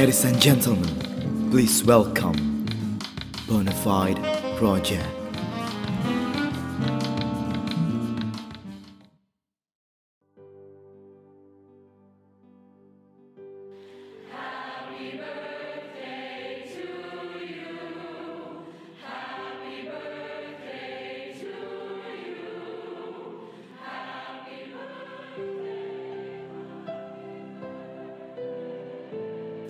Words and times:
Ladies 0.00 0.24
and 0.24 0.40
gentlemen, 0.40 1.50
please 1.50 1.84
welcome 1.84 2.34
Bonafide 3.46 4.16
Project. 4.56 5.19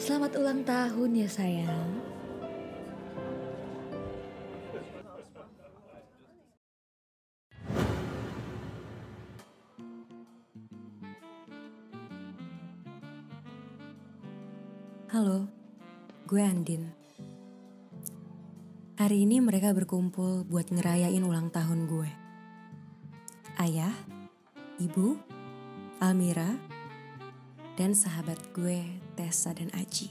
Selamat 0.00 0.32
ulang 0.40 0.64
tahun 0.64 1.12
ya 1.12 1.28
sayang. 1.28 1.92
Halo, 15.12 15.52
gue 16.24 16.40
Andin. 16.40 16.88
Hari 18.96 19.28
ini 19.28 19.44
mereka 19.44 19.76
berkumpul 19.76 20.48
buat 20.48 20.72
ngerayain 20.72 21.20
ulang 21.20 21.52
tahun 21.52 21.84
gue. 21.84 22.08
Ayah, 23.60 23.92
ibu, 24.80 25.20
Almira, 26.00 26.56
dan 27.76 27.92
sahabat 27.92 28.40
gue 28.56 29.09
Tessa 29.20 29.52
dan 29.52 29.68
Aji. 29.76 30.08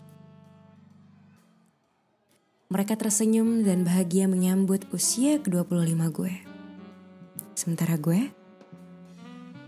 Mereka 2.69 2.93
tersenyum 2.93 3.65
dan 3.65 3.81
bahagia 3.81 4.29
menyambut 4.29 4.85
usia 4.93 5.41
ke-25 5.41 5.97
gue. 6.13 6.35
Sementara 7.57 7.97
gue, 7.97 8.29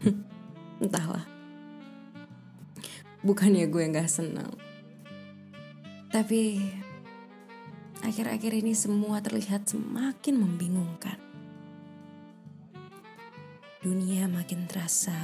entahlah. 0.86 1.26
Bukannya 3.26 3.66
gue 3.66 3.90
gak 3.90 4.14
senang. 4.14 4.54
Tapi 6.14 6.62
akhir-akhir 8.06 8.62
ini 8.62 8.78
semua 8.78 9.26
terlihat 9.26 9.66
semakin 9.66 10.38
membingungkan. 10.38 11.18
Dunia 13.82 14.30
makin 14.30 14.70
terasa 14.70 15.18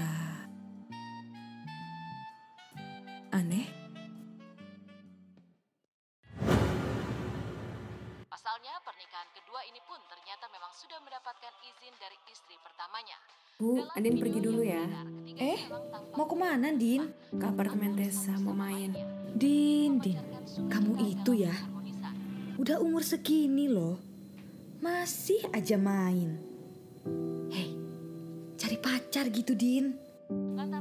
aneh. 3.30 3.67
Andin 13.94 14.16
pergi 14.18 14.40
dulu 14.40 14.62
ya. 14.62 14.84
Eh, 15.30 15.60
mau 16.12 16.26
ke 16.26 16.36
mana 16.36 16.74
Din? 16.74 17.08
Ke 17.32 17.46
apartemen 17.46 17.94
Tessa 17.94 18.34
mau 18.36 18.52
main. 18.52 18.92
Din, 19.32 20.02
Din, 20.02 20.18
kamu 20.68 20.92
itu 21.06 21.32
ya. 21.38 21.54
Udah 22.58 22.82
umur 22.82 23.06
segini 23.06 23.70
loh. 23.70 24.02
Masih 24.80 25.46
aja 25.52 25.78
main. 25.78 26.42
Hei, 27.50 27.78
cari 28.56 28.78
pacar 28.78 29.30
gitu 29.30 29.54
Din. 29.54 29.94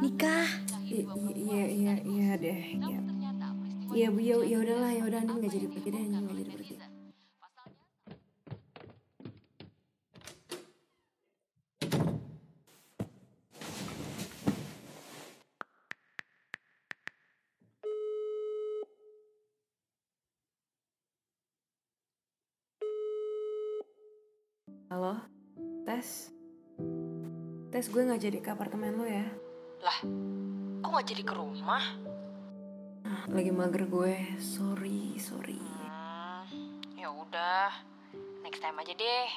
Nikah. 0.01 0.49
I- 0.87 1.05
i- 1.05 1.37
Iya, 1.37 1.65
iya, 1.69 1.95
iya 2.01 2.31
deh. 2.37 2.61
Iya, 2.75 2.99
iya, 3.93 4.07
bu, 4.09 4.19
ya, 4.19 4.37
ya 4.41 4.59
udahlah, 4.59 4.91
ya 4.91 5.03
udah 5.05 5.21
Andin 5.21 5.37
nggak 5.37 5.53
jadi 5.53 5.67
pergi 5.69 5.89
deh, 5.89 6.03
nggak 6.07 6.23
jadi 6.33 6.51
pergi. 6.51 6.75
Halo, 24.87 25.19
Tes. 25.83 26.31
Tes 27.75 27.87
gue 27.91 28.07
nggak 28.07 28.23
jadi 28.23 28.39
ke 28.39 28.55
apartemen 28.55 28.95
lo 28.95 29.03
ya. 29.03 29.27
Lah, 29.83 29.99
kok 30.79 30.91
gak 30.95 31.11
jadi 31.11 31.27
ke 31.27 31.35
rumah? 31.35 31.83
Ah, 33.03 33.27
Lagi 33.27 33.51
mager 33.51 33.91
gue, 33.91 34.15
sorry, 34.39 35.19
sorry. 35.19 35.59
Hmm, 35.59 36.79
ya 36.95 37.11
udah, 37.11 37.75
next 38.47 38.63
time 38.63 38.79
aja 38.79 38.95
deh. 38.95 39.29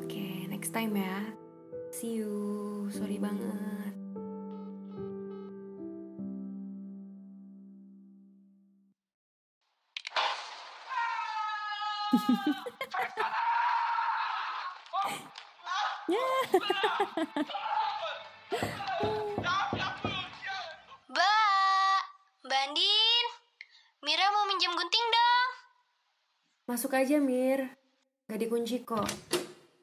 Oke, 0.00 0.48
next 0.48 0.72
time 0.72 0.96
ya. 0.96 1.28
See 1.92 2.16
you, 2.16 2.88
sorry 2.88 3.20
banget. 3.20 3.92
Mbak, 21.10 22.00
Mbak 22.46 22.60
Andin, 22.66 23.26
Mira 24.00 24.26
mau 24.32 24.48
minjem 24.48 24.72
gunting 24.72 25.06
dong. 25.12 25.50
Masuk 26.66 26.96
aja, 26.96 27.20
Mir. 27.20 27.76
Gak 28.30 28.40
dikunci 28.40 28.86
kok. 28.86 29.04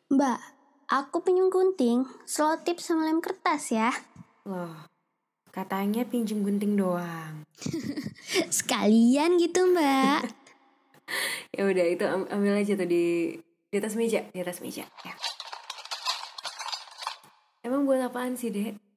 Mbak, 0.08 0.40
aku 0.88 1.20
pinjem 1.20 1.52
gunting, 1.52 2.08
selotip 2.24 2.80
sama 2.80 3.06
lem 3.06 3.20
kertas 3.20 3.76
ya. 3.76 3.92
Loh, 4.48 4.88
katanya 5.52 6.08
pinjem 6.08 6.42
gunting 6.42 6.80
doang. 6.80 7.44
Sekalian 8.58 9.36
gitu 9.38 9.68
mbak. 9.70 10.24
Ya 11.56 11.64
udah, 11.64 11.88
itu 11.88 12.04
am- 12.04 12.28
ambil 12.28 12.60
aja 12.60 12.76
tuh 12.76 12.84
di 12.84 13.32
di 13.72 13.76
atas 13.80 13.96
meja, 13.96 14.28
di 14.28 14.40
atas 14.44 14.60
meja. 14.60 14.84
Ya. 15.08 15.16
Emang 17.68 17.84
buat 17.84 18.00
apaan 18.00 18.40
sih, 18.40 18.48
Dek? 18.48 18.88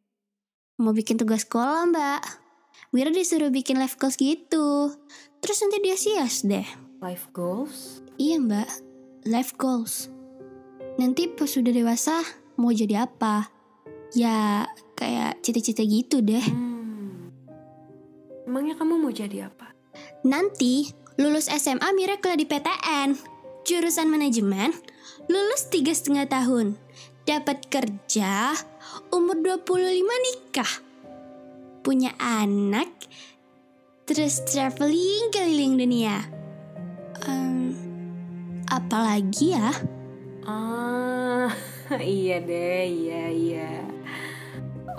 mau 0.80 0.96
bikin 0.96 1.20
tugas 1.20 1.44
sekolah 1.44 1.92
mbak. 1.92 2.24
Mira 2.96 3.12
disuruh 3.12 3.52
bikin 3.52 3.76
live 3.76 4.00
goals 4.00 4.16
gitu. 4.16 4.96
Terus 5.44 5.60
nanti 5.60 5.78
dia 5.84 5.94
sias 5.94 6.42
deh. 6.42 6.64
Life 7.04 7.28
goals? 7.36 8.00
Iya 8.16 8.40
mbak, 8.40 8.68
life 9.28 9.52
goals. 9.60 10.08
Nanti 10.96 11.28
pas 11.28 11.46
sudah 11.52 11.70
dewasa 11.70 12.24
mau 12.56 12.72
jadi 12.72 13.04
apa? 13.04 13.52
Ya 14.16 14.64
kayak 14.96 15.44
cita-cita 15.44 15.84
gitu 15.84 16.24
deh. 16.24 16.42
Hmm. 16.42 17.30
Emangnya 18.48 18.74
kamu 18.80 18.96
mau 18.96 19.12
jadi 19.12 19.52
apa? 19.52 19.70
Nanti 20.24 20.90
lulus 21.20 21.52
SMA 21.52 21.92
Mira 21.92 22.16
kuliah 22.18 22.40
di 22.40 22.48
PTN, 22.48 23.08
jurusan 23.64 24.08
manajemen, 24.10 24.72
lulus 25.28 25.68
tiga 25.68 25.92
setengah 25.92 26.26
tahun, 26.26 26.76
dapat 27.28 27.66
kerja, 27.68 28.56
umur 29.12 29.38
25 29.38 30.02
nikah, 30.02 30.72
punya 31.84 32.12
anak, 32.18 32.90
terus 34.08 34.42
traveling 34.48 35.30
keliling 35.30 35.78
dunia. 35.78 36.24
Em, 37.28 37.76
apalagi 38.66 39.54
ya? 39.54 39.70
Ah, 40.48 41.52
iya 42.00 42.40
deh, 42.40 42.84
iya 42.88 43.22
iya. 43.30 43.72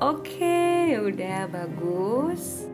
Oke, 0.01 0.97
udah 0.97 1.45
bagus. 1.51 2.65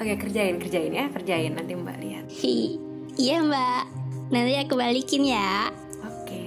Oke, 0.00 0.16
kerjain, 0.16 0.56
kerjain 0.56 0.92
ya, 0.92 1.12
kerjain 1.12 1.52
nanti 1.56 1.76
Mbak 1.76 1.96
lihat. 2.00 2.26
Hi, 2.40 2.76
iya 3.20 3.44
mbak, 3.44 3.99
nanti 4.30 4.54
aku 4.54 4.78
balikin 4.78 5.26
ya. 5.26 5.74
Oke. 6.06 6.42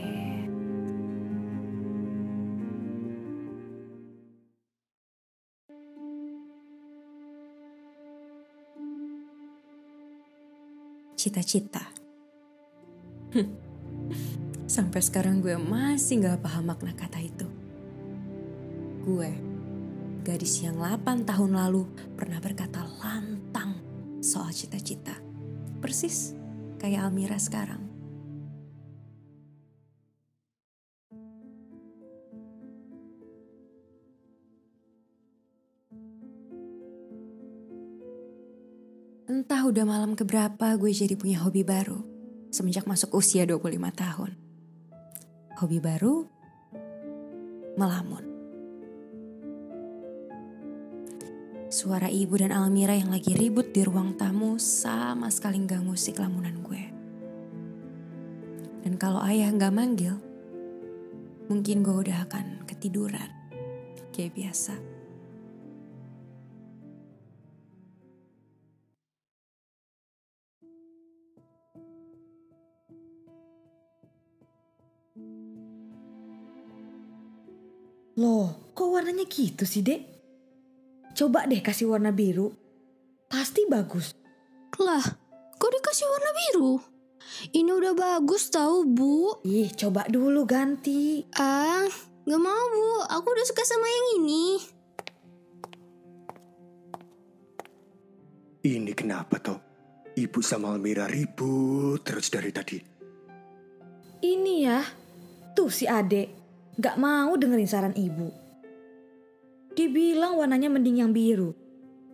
Cita-cita. 11.20 11.84
Sampai 14.66 15.04
sekarang 15.04 15.44
gue 15.44 15.60
masih 15.60 16.24
gak 16.24 16.40
paham 16.40 16.72
makna 16.72 16.96
kata 16.96 17.20
itu. 17.20 17.46
Gue, 19.04 19.30
gadis 20.24 20.64
yang 20.64 20.80
8 20.80 21.28
tahun 21.28 21.52
lalu 21.52 21.84
pernah 22.16 22.40
berkata 22.40 22.88
lantang 23.04 23.76
soal 24.24 24.56
cita-cita. 24.56 25.20
Persis 25.84 26.43
kayak 26.84 27.08
Almira 27.08 27.40
sekarang. 27.40 27.80
Entah 39.24 39.64
udah 39.64 39.88
malam 39.88 40.20
keberapa 40.20 40.76
gue 40.76 40.92
jadi 40.92 41.16
punya 41.16 41.40
hobi 41.40 41.64
baru 41.64 42.04
semenjak 42.52 42.84
masuk 42.84 43.16
usia 43.16 43.48
25 43.48 43.80
tahun. 43.96 44.32
Hobi 45.64 45.80
baru 45.80 46.28
melamun. 47.80 48.33
Suara 51.74 52.06
ibu 52.06 52.38
dan 52.38 52.54
Almira 52.54 52.94
yang 52.94 53.10
lagi 53.10 53.34
ribut 53.34 53.74
di 53.74 53.82
ruang 53.82 54.14
tamu 54.14 54.62
sama 54.62 55.26
sekali 55.34 55.58
nggak 55.58 55.82
musik 55.82 56.22
lamunan 56.22 56.62
gue. 56.62 56.84
Dan 58.86 58.94
kalau 59.02 59.18
ayah 59.26 59.50
nggak 59.50 59.74
manggil, 59.74 60.14
mungkin 61.50 61.82
gue 61.82 61.96
udah 62.06 62.30
akan 62.30 62.70
ketiduran. 62.70 63.26
Kayak 64.14 64.38
biasa. 64.38 64.78
Loh, 78.22 78.78
kok 78.78 78.94
warnanya 78.94 79.26
gitu 79.26 79.66
sih, 79.66 79.82
Dek? 79.82 80.13
Coba 81.14 81.46
deh 81.46 81.62
kasih 81.62 81.94
warna 81.94 82.10
biru. 82.10 82.50
Pasti 83.30 83.70
bagus. 83.70 84.18
Lah, 84.82 85.06
kok 85.62 85.70
dikasih 85.70 86.10
warna 86.10 86.32
biru? 86.34 86.74
Ini 87.54 87.70
udah 87.70 87.94
bagus 87.94 88.50
tau 88.50 88.82
bu. 88.82 89.38
Ih, 89.46 89.70
coba 89.78 90.10
dulu 90.10 90.42
ganti. 90.50 91.22
Ah, 91.38 91.86
gak 92.26 92.42
mau 92.42 92.66
bu. 92.74 93.06
Aku 93.14 93.30
udah 93.30 93.46
suka 93.46 93.62
sama 93.62 93.86
yang 93.86 94.08
ini. 94.26 94.46
Ini 98.66 98.92
kenapa 98.98 99.38
toh? 99.38 99.60
Ibu 100.14 100.40
sama 100.42 100.74
Almira 100.74 101.06
ribut 101.06 102.02
terus 102.02 102.34
dari 102.34 102.50
tadi. 102.50 102.78
Ini 104.26 104.54
ya. 104.66 104.82
Tuh 105.54 105.70
si 105.70 105.86
adek. 105.86 106.30
Gak 106.82 106.98
mau 106.98 107.38
dengerin 107.38 107.70
saran 107.70 107.94
ibu. 107.94 108.43
Dibilang 109.74 110.38
warnanya 110.38 110.70
mending 110.70 111.02
yang 111.02 111.12
biru. 111.12 111.58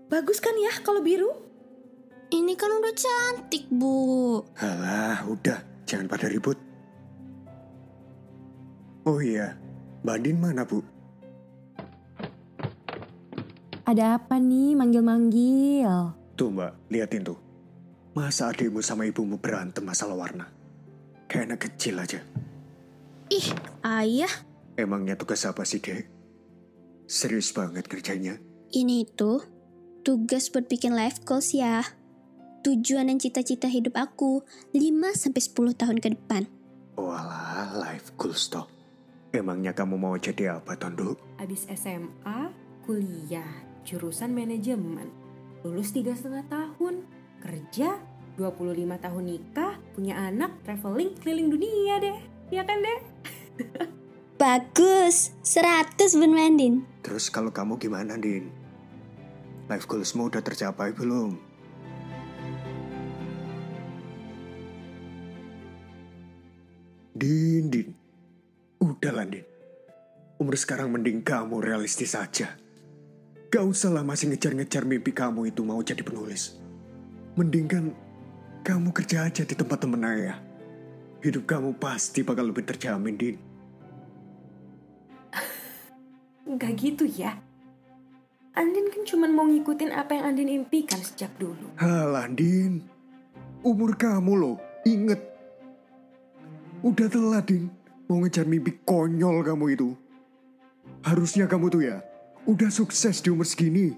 Bagus 0.08 0.40
kan 0.40 0.56
ya 0.56 0.72
kalau 0.80 1.04
biru? 1.04 1.28
Ini 2.32 2.54
kan 2.56 2.72
udah 2.72 2.94
cantik 2.96 3.68
bu. 3.68 4.40
Halah, 4.56 5.28
udah. 5.28 5.60
Jangan 5.84 6.06
pada 6.06 6.30
ribut. 6.30 6.56
Oh 9.04 9.18
iya, 9.18 9.58
Mbak 10.06 10.16
Andin 10.22 10.38
mana 10.38 10.64
bu? 10.64 10.86
Ada 13.90 14.22
apa 14.22 14.38
nih 14.38 14.78
manggil-manggil? 14.78 16.14
Tuh 16.38 16.54
mbak, 16.54 16.94
liatin 16.94 17.26
tuh. 17.26 17.42
Masa 18.14 18.54
adikmu 18.54 18.86
sama 18.86 19.10
ibumu 19.10 19.42
berantem 19.42 19.82
masalah 19.82 20.14
warna? 20.14 20.46
Kayak 21.26 21.46
anak 21.50 21.60
kecil 21.66 21.98
aja. 21.98 22.22
Ih, 23.34 23.50
ayah. 23.82 24.30
Emangnya 24.78 25.18
tugas 25.18 25.42
apa 25.50 25.66
sih 25.66 25.82
dek? 25.82 26.19
Serius 27.10 27.50
banget 27.58 27.90
kerjanya? 27.90 28.38
Ini 28.70 29.10
itu 29.10 29.42
tugas 30.06 30.54
buat 30.54 30.70
bikin 30.70 30.94
life 30.94 31.26
goals 31.26 31.58
ya. 31.58 31.82
Tujuan 32.62 33.10
dan 33.10 33.18
cita-cita 33.18 33.66
hidup 33.66 33.98
aku 33.98 34.46
5-10 34.78 35.34
tahun 35.74 35.98
ke 35.98 36.14
depan. 36.14 36.46
Walah, 37.02 37.74
life 37.82 38.14
goals 38.14 38.54
toh. 38.54 38.70
Emangnya 39.34 39.74
kamu 39.74 39.98
mau 39.98 40.14
jadi 40.22 40.62
apa, 40.62 40.78
Tonduk? 40.78 41.18
Abis 41.42 41.66
SMA, 41.74 42.54
kuliah, 42.86 43.58
jurusan 43.82 44.30
manajemen. 44.30 45.10
Lulus 45.66 45.90
tiga 45.90 46.14
setengah 46.14 46.46
tahun, 46.46 47.10
kerja, 47.42 47.98
25 48.38 48.86
tahun 48.86 49.24
nikah, 49.26 49.82
punya 49.98 50.14
anak, 50.30 50.62
traveling 50.62 51.18
keliling 51.18 51.50
dunia 51.58 51.98
deh. 51.98 52.18
Ya 52.54 52.62
kan 52.62 52.86
deh? 52.86 53.02
Bagus, 54.40 55.36
100 55.44 56.16
Bun 56.16 56.32
Mandin. 56.32 56.88
Terus 57.04 57.28
kalau 57.28 57.52
kamu 57.52 57.76
gimana, 57.76 58.16
Din? 58.16 58.48
Life 59.68 59.84
goalsmu 59.84 60.32
udah 60.32 60.40
tercapai 60.40 60.96
belum? 60.96 61.36
Din, 67.12 67.68
Din. 67.68 67.92
Udahlah, 68.80 69.28
Din. 69.28 69.44
Umur 70.40 70.56
sekarang 70.56 70.88
mending 70.88 71.20
kamu 71.20 71.60
realistis 71.60 72.16
saja. 72.16 72.56
Gak 73.52 73.66
usah 73.68 73.92
lah 73.92 74.08
masih 74.08 74.32
ngejar-ngejar 74.32 74.88
mimpi 74.88 75.12
kamu 75.12 75.52
itu 75.52 75.68
mau 75.68 75.84
jadi 75.84 76.00
penulis. 76.00 76.56
Mending 77.36 77.68
kan 77.68 77.92
kamu 78.64 78.96
kerja 78.96 79.28
aja 79.28 79.44
di 79.44 79.52
tempat 79.52 79.84
temen 79.84 80.00
ayah. 80.08 80.40
Hidup 81.20 81.44
kamu 81.44 81.76
pasti 81.76 82.24
bakal 82.24 82.48
lebih 82.48 82.64
terjamin, 82.64 83.20
Din. 83.20 83.49
Enggak 86.50 86.82
gitu 86.82 87.06
ya. 87.06 87.38
Andin 88.58 88.90
kan 88.90 89.06
cuma 89.06 89.30
mau 89.30 89.46
ngikutin 89.46 89.94
apa 89.94 90.18
yang 90.18 90.34
Andin 90.34 90.50
impikan 90.50 90.98
sejak 90.98 91.30
dulu. 91.38 91.70
Halah, 91.78 92.26
Din. 92.34 92.82
Umur 93.62 93.94
kamu 93.94 94.34
loh, 94.34 94.58
inget. 94.82 95.22
Udah 96.82 97.06
telat, 97.06 97.46
Din. 97.46 97.70
Mau 98.10 98.18
ngejar 98.26 98.50
mimpi 98.50 98.82
konyol 98.82 99.46
kamu 99.46 99.66
itu. 99.78 99.90
Harusnya 101.06 101.46
kamu 101.46 101.70
tuh 101.70 101.86
ya, 101.86 102.02
udah 102.50 102.74
sukses 102.74 103.22
di 103.22 103.30
umur 103.30 103.46
segini. 103.46 103.94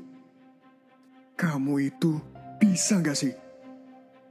Kamu 1.39 1.79
itu 1.79 2.19
bisa 2.59 2.99
gak 2.99 3.15
sih? 3.15 3.31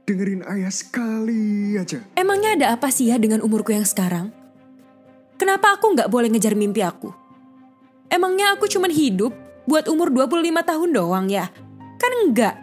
Dengerin 0.05 0.45
ayah 0.45 0.69
sekali 0.69 1.73
aja. 1.73 2.05
Emangnya 2.13 2.53
ada 2.53 2.67
apa 2.77 2.93
sih 2.93 3.09
ya 3.09 3.17
dengan 3.17 3.41
umurku 3.41 3.73
yang 3.73 3.83
sekarang? 3.83 4.29
Kenapa 5.41 5.73
aku 5.73 5.97
nggak 5.97 6.13
boleh 6.13 6.29
ngejar 6.29 6.53
mimpi 6.53 6.85
aku? 6.85 7.20
Emangnya 8.11 8.51
aku 8.51 8.67
cuma 8.67 8.91
hidup 8.91 9.31
buat 9.63 9.87
umur 9.87 10.11
25 10.11 10.67
tahun 10.67 10.89
doang 10.91 11.31
ya? 11.31 11.47
Kan 11.95 12.11
enggak. 12.27 12.59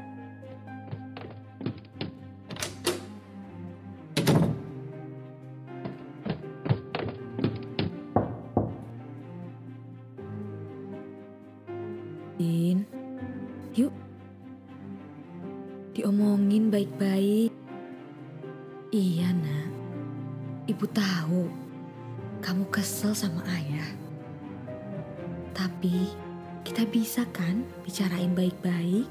Din, 12.36 12.84
yuk. 13.72 13.96
Diomongin 15.96 16.68
baik-baik. 16.68 17.56
Iya 18.92 19.32
nak, 19.32 19.72
ibu 20.68 20.84
tahu 20.92 21.48
kamu 22.44 22.68
kesel 22.68 23.16
sama 23.16 23.40
ayah. 23.48 24.07
Tapi 25.58 26.14
kita 26.62 26.86
bisa 26.86 27.26
kan 27.34 27.66
bicarain 27.82 28.30
baik-baik? 28.30 29.10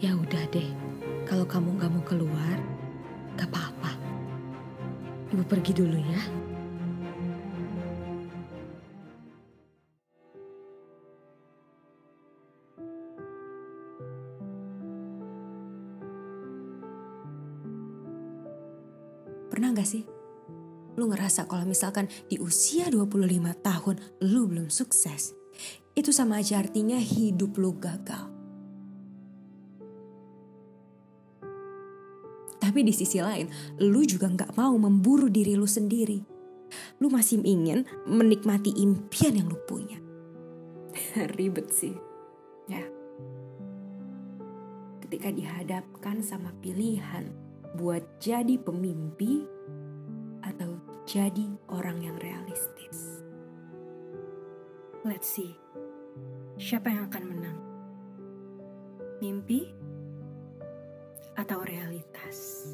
Ya 0.00 0.16
udah 0.16 0.48
deh, 0.48 0.72
kalau 1.28 1.44
kamu 1.44 1.76
nggak 1.76 1.92
mau 1.92 2.00
keluar, 2.08 2.56
gak 3.36 3.52
apa-apa. 3.52 3.92
Ibu 5.28 5.44
pergi 5.44 5.76
dulu 5.76 6.00
ya. 6.00 6.22
Pernah 19.52 19.76
gak 19.76 19.84
sih? 19.84 20.21
Lu 20.96 21.08
ngerasa 21.08 21.48
kalau 21.48 21.64
misalkan 21.64 22.08
di 22.28 22.36
usia 22.36 22.92
25 22.92 23.24
tahun 23.64 23.96
lu 24.20 24.48
belum 24.48 24.68
sukses. 24.68 25.32
Itu 25.92 26.12
sama 26.12 26.40
aja 26.40 26.60
artinya 26.60 26.96
hidup 26.96 27.56
lu 27.60 27.76
gagal. 27.76 28.32
Tapi 32.62 32.86
di 32.86 32.94
sisi 32.94 33.18
lain, 33.18 33.50
lu 33.82 34.06
juga 34.06 34.30
gak 34.30 34.54
mau 34.54 34.72
memburu 34.78 35.26
diri 35.26 35.58
lu 35.58 35.66
sendiri. 35.66 36.22
Lu 37.02 37.12
masih 37.12 37.42
ingin 37.44 37.84
menikmati 38.08 38.72
impian 38.80 39.36
yang 39.36 39.50
lu 39.50 39.58
punya. 39.68 39.98
Ribet 41.36 41.68
sih. 41.74 41.92
Ya. 42.70 42.86
Ketika 45.04 45.28
dihadapkan 45.28 46.24
sama 46.24 46.54
pilihan 46.64 47.28
buat 47.76 48.22
jadi 48.22 48.56
pemimpi 48.56 49.44
jadi 51.12 51.60
orang 51.68 52.00
yang 52.00 52.16
realistis. 52.16 53.20
Let's 55.04 55.28
see. 55.28 55.52
Siapa 56.56 56.88
yang 56.88 57.12
akan 57.12 57.24
menang? 57.28 57.58
Mimpi 59.20 59.68
atau 61.36 61.60
realitas? 61.68 62.64